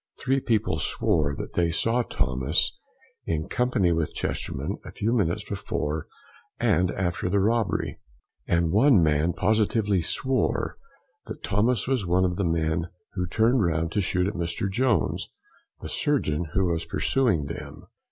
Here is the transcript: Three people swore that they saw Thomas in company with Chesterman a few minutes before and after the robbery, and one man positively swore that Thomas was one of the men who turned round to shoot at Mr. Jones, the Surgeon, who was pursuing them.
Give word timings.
Three 0.19 0.39
people 0.39 0.79
swore 0.79 1.35
that 1.35 1.53
they 1.53 1.69
saw 1.69 2.01
Thomas 2.01 2.79
in 3.27 3.47
company 3.47 3.91
with 3.91 4.15
Chesterman 4.15 4.79
a 4.83 4.89
few 4.89 5.13
minutes 5.13 5.43
before 5.47 6.07
and 6.59 6.89
after 6.89 7.29
the 7.29 7.39
robbery, 7.39 7.99
and 8.47 8.71
one 8.71 9.03
man 9.03 9.31
positively 9.33 10.01
swore 10.01 10.79
that 11.27 11.43
Thomas 11.43 11.85
was 11.87 12.03
one 12.03 12.25
of 12.25 12.35
the 12.37 12.43
men 12.43 12.89
who 13.13 13.27
turned 13.27 13.63
round 13.63 13.91
to 13.91 14.01
shoot 14.01 14.25
at 14.25 14.33
Mr. 14.33 14.67
Jones, 14.67 15.27
the 15.81 15.87
Surgeon, 15.87 16.45
who 16.53 16.65
was 16.65 16.83
pursuing 16.83 17.45
them. 17.45 17.85